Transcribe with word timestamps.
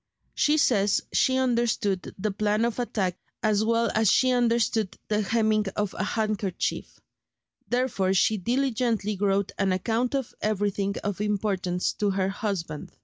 She 0.33 0.57
says 0.57 1.01
she 1.13 1.37
understood 1.37 2.15
the 2.17 2.31
plan 2.31 2.65
of 2.65 2.79
attack 2.79 3.17
as 3.43 3.63
well 3.63 3.91
as 3.93 4.09
she 4.11 4.31
understood 4.31 4.97
the 5.09 5.21
hemming 5.21 5.67
of 5.75 5.93
a 5.93 6.03
handkerchief; 6.03 6.99
therefore 7.67 8.15
she 8.15 8.37
diligently 8.37 9.15
wrote 9.15 9.51
an 9.59 9.71
account 9.71 10.15
of 10.15 10.33
everything 10.41 10.95
of 11.03 11.21
importance 11.21 11.93
to 11.93 12.09
her 12.09 12.29
husband. 12.29 12.91